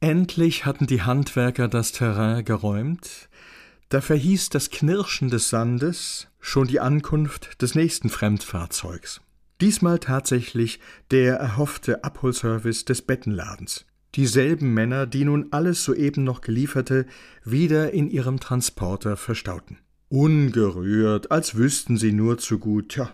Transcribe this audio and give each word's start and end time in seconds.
Endlich 0.00 0.66
hatten 0.66 0.86
die 0.86 1.02
Handwerker 1.02 1.68
das 1.68 1.92
Terrain 1.92 2.44
geräumt, 2.44 3.28
da 3.88 4.00
verhieß 4.00 4.50
das 4.50 4.70
Knirschen 4.70 5.30
des 5.30 5.48
Sandes 5.48 6.28
schon 6.40 6.66
die 6.66 6.80
Ankunft 6.80 7.62
des 7.62 7.74
nächsten 7.74 8.10
Fremdfahrzeugs. 8.10 9.20
Diesmal 9.60 9.98
tatsächlich 9.98 10.80
der 11.10 11.36
erhoffte 11.36 12.04
Abholservice 12.04 12.84
des 12.84 13.02
Bettenladens. 13.02 13.86
Dieselben 14.14 14.74
Männer, 14.74 15.06
die 15.06 15.24
nun 15.24 15.48
alles 15.50 15.84
soeben 15.84 16.24
noch 16.24 16.40
gelieferte, 16.40 17.06
wieder 17.44 17.92
in 17.92 18.10
ihrem 18.10 18.40
Transporter 18.40 19.16
verstauten. 19.16 19.78
Ungerührt, 20.08 21.30
als 21.30 21.54
wüssten 21.54 21.96
sie 21.96 22.12
nur 22.12 22.38
zu 22.38 22.58
gut, 22.58 22.90
tja, 22.90 23.10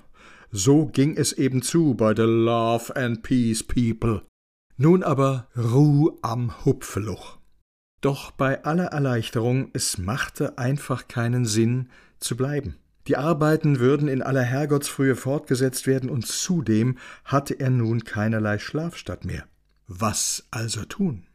so 0.50 0.86
ging 0.86 1.16
es 1.16 1.32
eben 1.32 1.62
zu 1.62 1.94
bei 1.94 2.12
der 2.12 2.26
Love 2.26 2.94
and 2.96 3.22
Peace 3.22 3.62
People. 3.62 4.22
Nun 4.76 5.02
aber 5.02 5.48
Ruh 5.56 6.18
am 6.22 6.64
Hupfeluch. 6.64 7.38
Doch 8.00 8.30
bei 8.32 8.64
aller 8.64 8.86
Erleichterung, 8.86 9.70
es 9.74 9.98
machte 9.98 10.58
einfach 10.58 11.08
keinen 11.08 11.44
Sinn 11.44 11.88
zu 12.18 12.36
bleiben. 12.36 12.76
Die 13.06 13.16
Arbeiten 13.16 13.80
würden 13.80 14.08
in 14.08 14.22
aller 14.22 14.42
Herrgottsfrühe 14.42 15.16
fortgesetzt 15.16 15.86
werden, 15.86 16.08
und 16.10 16.26
zudem 16.26 16.98
hatte 17.24 17.54
er 17.54 17.70
nun 17.70 18.04
keinerlei 18.04 18.58
Schlafstatt 18.58 19.24
mehr. 19.24 19.44
Was 19.86 20.46
also 20.50 20.84
tun? 20.84 21.26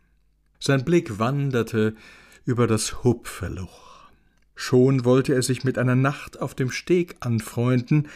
Sein 0.60 0.84
Blick 0.84 1.20
wanderte 1.20 1.96
über 2.46 2.68
das 2.68 3.04
Hupferloch. 3.04 4.10
Schon 4.56 5.06
wollte 5.06 5.34
er 5.34 5.44
sich 5.44 5.64
mit 5.64 5.78
einer 5.78 5.96
Nacht 5.96 6.42
auf 6.42 6.56
dem 6.56 6.72
Steg 6.72 7.18
anfreunden, 7.20 8.08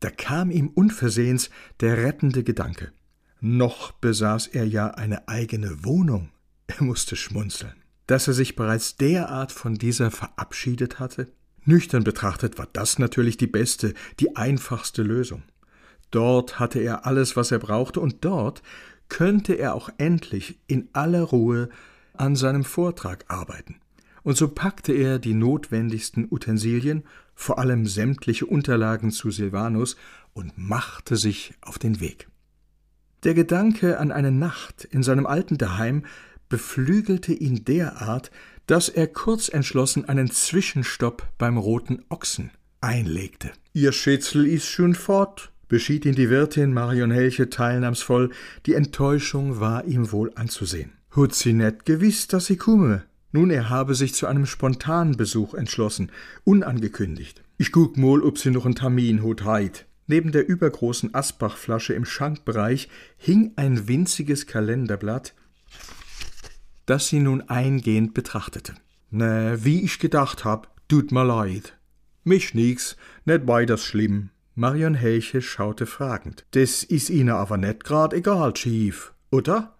da 0.00 0.10
kam 0.10 0.50
ihm 0.50 0.68
unversehens 0.68 1.50
der 1.80 1.96
rettende 1.98 2.44
Gedanke. 2.44 2.92
Noch 3.40 3.92
besaß 3.92 4.48
er 4.48 4.66
ja 4.66 4.88
eine 4.88 5.28
eigene 5.28 5.84
Wohnung. 5.84 6.30
Er 6.66 6.82
musste 6.82 7.14
schmunzeln. 7.14 7.74
Dass 8.06 8.26
er 8.26 8.34
sich 8.34 8.56
bereits 8.56 8.96
derart 8.96 9.52
von 9.52 9.74
dieser 9.74 10.10
verabschiedet 10.10 10.98
hatte? 10.98 11.28
Nüchtern 11.64 12.02
betrachtet 12.02 12.58
war 12.58 12.68
das 12.72 12.98
natürlich 12.98 13.36
die 13.36 13.46
beste, 13.46 13.94
die 14.18 14.34
einfachste 14.36 15.02
Lösung. 15.02 15.42
Dort 16.10 16.58
hatte 16.58 16.80
er 16.80 17.06
alles, 17.06 17.36
was 17.36 17.52
er 17.52 17.58
brauchte, 17.58 18.00
und 18.00 18.24
dort 18.24 18.62
könnte 19.08 19.54
er 19.54 19.74
auch 19.74 19.90
endlich 19.98 20.58
in 20.66 20.88
aller 20.92 21.22
Ruhe 21.22 21.68
an 22.14 22.34
seinem 22.34 22.64
Vortrag 22.64 23.24
arbeiten. 23.28 23.76
Und 24.22 24.36
so 24.36 24.48
packte 24.48 24.92
er 24.92 25.18
die 25.18 25.34
notwendigsten 25.34 26.26
Utensilien, 26.30 27.04
vor 27.34 27.58
allem 27.58 27.86
sämtliche 27.86 28.46
Unterlagen 28.46 29.10
zu 29.10 29.30
Silvanus, 29.30 29.96
und 30.32 30.56
machte 30.56 31.16
sich 31.16 31.54
auf 31.60 31.78
den 31.78 32.00
Weg. 32.00 32.28
Der 33.24 33.34
Gedanke 33.34 33.98
an 33.98 34.12
eine 34.12 34.30
Nacht 34.30 34.84
in 34.84 35.02
seinem 35.02 35.26
alten 35.26 35.58
Daheim 35.58 36.04
beflügelte 36.48 37.32
ihn 37.32 37.64
derart, 37.64 38.30
dass 38.66 38.88
er 38.88 39.08
kurz 39.08 39.48
entschlossen 39.48 40.08
einen 40.08 40.30
Zwischenstopp 40.30 41.26
beim 41.36 41.58
Roten 41.58 42.04
Ochsen 42.10 42.50
einlegte. 42.80 43.50
Ihr 43.72 43.92
Schätzel 43.92 44.46
ist 44.46 44.66
schon 44.66 44.94
fort, 44.94 45.50
beschied 45.68 46.04
ihn 46.04 46.14
die 46.14 46.30
Wirtin 46.30 46.72
Marion 46.72 47.10
Helche 47.10 47.50
teilnahmsvoll, 47.50 48.30
die 48.66 48.74
Enttäuschung 48.74 49.58
war 49.58 49.84
ihm 49.84 50.12
wohl 50.12 50.30
anzusehen. 50.36 50.92
Hut 51.16 51.34
sie 51.34 51.54
net 51.54 51.86
gewiss, 51.86 52.28
dass 52.28 52.46
sie 52.46 52.56
kumme. 52.56 53.02
Nun, 53.32 53.50
er 53.50 53.68
habe 53.68 53.94
sich 53.94 54.14
zu 54.14 54.26
einem 54.26 54.46
spontanen 54.46 55.16
Besuch 55.16 55.54
entschlossen, 55.54 56.12
unangekündigt. 56.44 57.42
Ich 57.56 57.72
guck 57.72 57.96
mal, 57.96 58.22
ob 58.22 58.38
sie 58.38 58.50
noch 58.50 58.64
ein 58.64 58.76
Termin 58.76 59.22
hut 59.22 59.44
heit. 59.44 59.87
Neben 60.08 60.32
der 60.32 60.48
übergroßen 60.48 61.14
Asbachflasche 61.14 61.92
im 61.92 62.06
Schankbereich 62.06 62.88
hing 63.18 63.52
ein 63.56 63.88
winziges 63.88 64.46
Kalenderblatt, 64.46 65.34
das 66.86 67.08
sie 67.08 67.20
nun 67.20 67.42
eingehend 67.42 68.14
betrachtete. 68.14 68.74
Ne, 69.10 69.58
wie 69.62 69.82
ich 69.82 69.98
gedacht 69.98 70.44
hab, 70.44 70.74
tut 70.88 71.12
mir 71.12 71.24
leid. 71.24 71.78
Mich 72.24 72.54
nix, 72.54 72.96
net 73.26 73.46
weiters 73.46 73.84
schlimm. 73.84 74.30
Marion 74.54 74.94
Helche 74.94 75.42
schaute 75.42 75.86
fragend. 75.86 76.44
Das 76.50 76.82
is 76.82 77.10
Ihnen 77.10 77.30
aber 77.30 77.58
net 77.58 77.84
grad 77.84 78.12
egal, 78.12 78.54
Chief, 78.54 79.12
oder? 79.30 79.76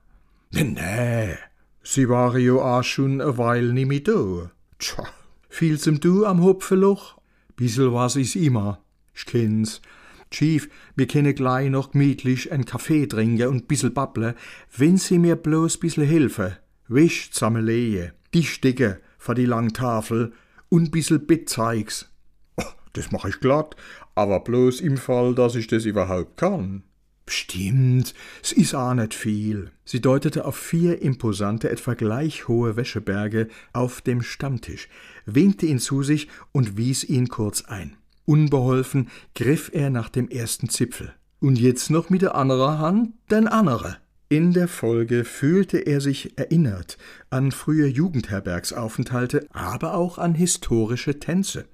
Ne. 0.50 1.38
Sie 1.82 2.08
war 2.08 2.36
jo 2.36 2.60
auch 2.60 2.84
schon 2.84 3.22
a 3.22 3.38
Weil 3.38 3.72
nimi 3.72 4.02
do. 4.02 4.50
Tja, 4.78 5.04
viel's 5.48 5.86
im 5.86 6.00
Du 6.00 6.26
am 6.26 6.42
Hupfeloch? 6.42 7.18
Bissel 7.56 7.92
was 7.94 8.16
is 8.16 8.36
immer. 8.36 8.82
Ich 9.14 9.24
kenn's. 9.24 9.80
Chief, 10.30 10.68
wir 10.94 11.06
können 11.06 11.34
gleich 11.34 11.70
noch 11.70 11.92
gemütlich 11.92 12.50
en 12.50 12.64
Kaffee 12.64 13.06
trinken 13.06 13.48
und 13.48 13.68
bissel 13.68 13.90
babble, 13.90 14.34
wenn 14.76 14.96
Sie 14.96 15.18
mir 15.18 15.36
bloß 15.36 15.78
bissel 15.78 16.06
helfen. 16.06 16.56
Wisch 16.88 17.30
zusammenlegen, 17.30 18.12
die 18.34 18.44
Sticke 18.44 19.00
vor 19.18 19.34
die 19.34 19.46
lange 19.46 19.72
Tafel 19.72 20.32
und 20.68 20.90
bissel 20.90 21.18
Bettzeigs. 21.18 22.10
Oh, 22.56 22.64
das 22.92 23.10
mach 23.10 23.24
ich 23.24 23.40
glatt, 23.40 23.76
aber 24.14 24.40
bloß 24.40 24.80
im 24.80 24.96
Fall, 24.96 25.34
dass 25.34 25.54
ich 25.54 25.66
das 25.66 25.84
überhaupt 25.84 26.36
kann. 26.36 26.82
Stimmt, 27.28 28.14
es 28.42 28.52
is 28.52 28.74
auch 28.74 28.94
nicht 28.94 29.12
viel. 29.12 29.70
Sie 29.84 30.00
deutete 30.00 30.46
auf 30.46 30.56
vier 30.56 31.02
imposante, 31.02 31.68
etwa 31.68 31.94
gleich 31.94 32.48
hohe 32.48 32.76
Wäscheberge 32.76 33.48
auf 33.74 34.00
dem 34.00 34.22
Stammtisch, 34.22 34.88
winkte 35.26 35.66
ihn 35.66 35.78
zu 35.78 36.02
sich 36.02 36.28
und 36.52 36.78
wies 36.78 37.04
ihn 37.04 37.28
kurz 37.28 37.62
ein. 37.66 37.96
Unbeholfen 38.28 39.08
griff 39.34 39.70
er 39.72 39.88
nach 39.88 40.10
dem 40.10 40.28
ersten 40.28 40.68
Zipfel. 40.68 41.14
Und 41.40 41.58
jetzt 41.58 41.88
noch 41.88 42.10
mit 42.10 42.20
der 42.20 42.34
anderen 42.34 42.78
Hand 42.78 43.14
den 43.30 43.48
andere. 43.48 43.96
In 44.28 44.52
der 44.52 44.68
Folge 44.68 45.24
fühlte 45.24 45.78
er 45.78 46.02
sich 46.02 46.36
erinnert 46.38 46.98
an 47.30 47.52
frühe 47.52 47.86
Jugendherbergsaufenthalte, 47.86 49.46
aber 49.54 49.94
auch 49.94 50.18
an 50.18 50.34
historische 50.34 51.18
Tänze. 51.18 51.64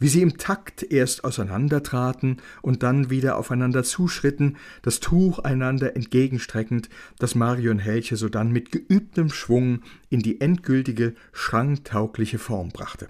Wie 0.00 0.08
sie 0.08 0.22
im 0.22 0.38
Takt 0.38 0.82
erst 0.82 1.22
auseinandertraten 1.22 2.38
und 2.62 2.82
dann 2.82 3.08
wieder 3.08 3.38
aufeinander 3.38 3.84
zuschritten, 3.84 4.56
das 4.82 4.98
Tuch 4.98 5.38
einander 5.38 5.94
entgegenstreckend, 5.94 6.88
das 7.20 7.36
Marion 7.36 7.78
Helche 7.78 8.16
sodann 8.16 8.50
mit 8.50 8.72
geübtem 8.72 9.30
Schwung 9.30 9.82
in 10.10 10.18
die 10.18 10.40
endgültige, 10.40 11.14
schranktaugliche 11.32 12.40
Form 12.40 12.70
brachte. 12.70 13.06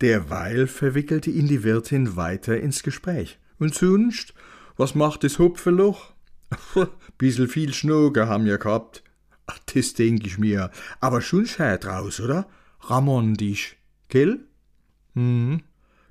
Derweil 0.00 0.66
verwickelte 0.66 1.30
ihn 1.30 1.48
die 1.48 1.64
Wirtin 1.64 2.16
weiter 2.16 2.58
ins 2.58 2.82
Gespräch. 2.82 3.38
Und 3.58 3.74
sonst, 3.74 4.34
was 4.76 4.94
macht 4.94 5.24
das 5.24 5.38
Hupfeloch? 5.38 6.12
Bissel 7.18 7.48
viel 7.48 7.74
Schnoge 7.74 8.28
haben 8.28 8.44
wir 8.44 8.58
gehabt. 8.58 9.02
Ach, 9.46 9.58
das 9.74 9.94
denk 9.94 10.26
ich 10.26 10.38
mir. 10.38 10.70
Aber 11.00 11.20
schon 11.20 11.46
schät 11.46 11.86
raus, 11.86 12.20
oder? 12.20 12.48
Ramondisch. 12.80 13.76
Gell? 14.08 14.40
Hm. 15.14 15.62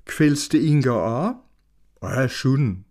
Gefällst 0.04 0.52
du 0.52 0.58
Inga 0.58 0.92
auch? 0.92 1.34
Ja, 2.02 2.28
schon. 2.28 2.84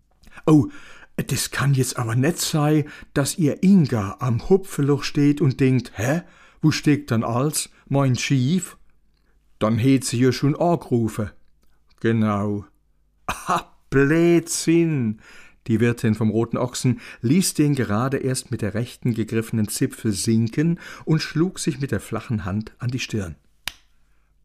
Oh, 0.46 0.68
das 1.16 1.52
kann 1.52 1.74
jetzt 1.74 1.98
aber 1.98 2.16
net 2.16 2.40
sein, 2.40 2.86
dass 3.14 3.38
ihr 3.38 3.64
Inga 3.64 4.18
am 4.20 4.50
Hupfeloch 4.50 5.04
steht 5.04 5.42
und 5.42 5.60
denkt, 5.60 5.92
hä? 5.96 6.22
Wo 6.62 6.72
steckt 6.72 7.12
dann 7.12 7.24
als? 7.24 7.70
Mein 7.88 8.16
Schief? 8.16 8.78
Dann 9.60 9.78
hätt 9.78 10.06
sie 10.06 10.20
ja 10.20 10.32
schon 10.32 10.56
angerufen. 10.56 11.32
Genau. 12.00 12.66
Ah, 13.26 13.64
Blödsinn! 13.90 15.20
Die 15.68 15.82
Wirtin 15.82 16.16
vom 16.16 16.30
Roten 16.30 16.58
Ochsen 16.58 17.02
ließ 17.22 17.54
den 17.54 17.76
gerade 17.76 18.18
erst 18.18 18.52
mit 18.52 18.62
der 18.62 18.74
rechten 18.74 19.14
gegriffenen 19.14 19.68
Zipfel 19.68 20.14
sinken 20.14 20.80
und 21.04 21.22
schlug 21.22 21.60
sich 21.60 21.82
mit 21.82 21.92
der 21.92 22.00
flachen 22.00 22.46
Hand 22.46 22.72
an 22.80 22.90
die 22.90 23.00
Stirn. 23.00 23.36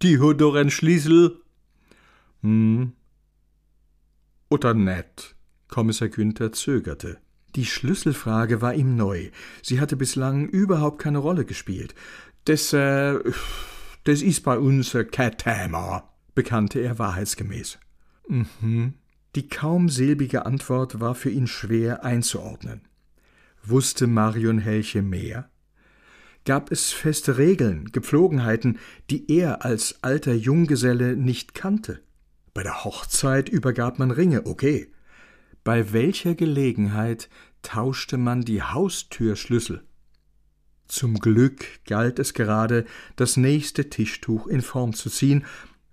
Die 0.03 0.19
hat 0.19 0.41
doch 0.41 0.56
ein 0.56 0.71
Schlüssel. 0.71 1.41
Hm. 2.43 2.93
Oder 4.49 4.75
net? 4.75 5.37
Kommissar 5.69 6.09
Günther 6.09 6.53
zögerte. 6.53 7.19
Die 7.55 7.67
Schlüsselfrage 7.67 8.61
war 8.61 8.75
ihm 8.75 8.97
neu. 8.97 9.31
Sie 9.62 9.81
hatte 9.81 9.97
bislang 9.97 10.49
überhaupt 10.49 10.99
keine 10.99 11.19
Rolle 11.19 11.44
gespielt. 11.44 11.94
Das, 12.47 12.73
äh, 12.73 13.19
das 14.04 14.22
ist 14.22 14.43
bei 14.43 14.58
uns 14.58 14.96
kein 15.10 15.37
Thema, 15.37 16.12
bekannte 16.34 16.81
er 16.81 16.99
wahrheitsgemäß. 16.99 17.78
Mhm. 18.28 18.94
Die 19.34 19.49
kaum 19.49 19.88
silbige 19.88 20.44
Antwort 20.44 21.00
war 21.00 21.14
für 21.14 21.31
ihn 21.31 21.46
schwer 21.46 22.04
einzuordnen. 22.04 22.82
Wusste 23.64 24.06
Marion 24.06 24.58
Helche 24.58 25.02
mehr? 25.02 25.49
Gab 26.44 26.72
es 26.72 26.90
feste 26.93 27.38
Regeln, 27.38 27.93
Gepflogenheiten, 27.93 28.78
die 29.10 29.31
er 29.31 29.64
als 29.64 30.02
alter 30.02 30.34
Junggeselle 30.34 31.16
nicht 31.16 31.54
kannte? 31.54 32.02
Bei 32.52 32.62
der 32.62 32.84
Hochzeit 32.84 33.49
übergab 33.49 33.99
man 33.99 34.10
Ringe, 34.10 34.46
okay. 34.46 34.93
Bei 35.64 35.93
welcher 35.93 36.34
Gelegenheit 36.34 37.31
tauschte 37.62 38.19
man 38.19 38.43
die 38.43 38.62
Haustürschlüssel? 38.62 39.84
Zum 40.87 41.19
Glück 41.19 41.64
galt 41.87 42.19
es 42.19 42.34
gerade, 42.34 42.84
das 43.17 43.37
nächste 43.37 43.88
Tischtuch 43.88 44.46
in 44.46 44.61
Form 44.61 44.93
zu 44.93 45.08
ziehen, 45.11 45.44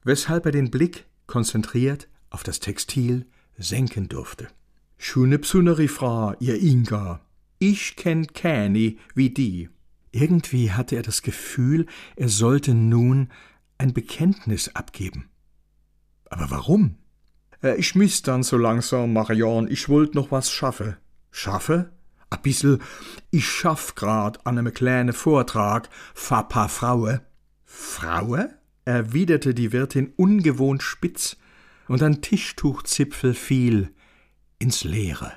weshalb 0.03 0.45
er 0.45 0.51
den 0.51 0.71
Blick 0.71 1.05
konzentriert 1.27 2.07
auf 2.29 2.43
das 2.43 2.59
Textil 2.59 3.25
senken 3.57 4.09
durfte. 4.09 4.47
Schöne 4.97 5.39
Psuneri, 5.39 5.87
Frau, 5.87 6.33
ihr 6.39 6.61
Inga. 6.61 7.21
Ich 7.59 7.95
kenn 7.95 8.27
keine 8.27 8.95
wie 9.15 9.29
die. 9.29 9.69
Irgendwie 10.11 10.71
hatte 10.71 10.95
er 10.95 11.03
das 11.03 11.21
Gefühl, 11.21 11.85
er 12.15 12.29
sollte 12.29 12.73
nun 12.73 13.29
ein 13.77 13.93
Bekenntnis 13.93 14.75
abgeben. 14.75 15.29
Aber 16.25 16.49
warum? 16.51 16.95
Äh, 17.61 17.75
ich 17.77 17.95
miss 17.95 18.21
dann 18.21 18.43
so 18.43 18.57
langsam, 18.57 19.13
Marion, 19.13 19.69
ich 19.69 19.89
wollt 19.89 20.15
noch 20.15 20.31
was 20.31 20.51
schaffe. 20.51 20.97
Schaffe? 21.31 21.91
A 22.29 22.37
bissel, 22.37 22.79
ich 23.31 23.47
schaff 23.47 23.95
grad 23.95 24.45
an 24.45 24.57
einem 24.57 24.73
kleinen 24.73 25.13
Vortrag 25.13 25.89
fa 26.13 26.43
paar 26.43 26.69
Fraue. 26.69 27.21
Fraue? 27.65 28.53
erwiderte 28.85 29.53
die 29.53 29.71
Wirtin 29.71 30.13
ungewohnt 30.15 30.81
spitz, 30.81 31.37
und 31.87 32.03
ein 32.03 32.21
Tischtuchzipfel 32.21 33.33
fiel 33.33 33.93
ins 34.59 34.83
Leere. 34.83 35.31